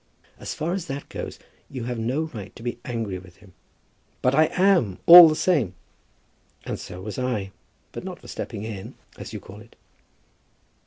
[0.39, 1.37] "As far as that goes,
[1.69, 3.53] you have no right to be angry with him."
[4.23, 5.75] "But I am, all the same."
[6.65, 7.51] "And so was I,
[7.91, 9.75] but not for stepping in, as you call it."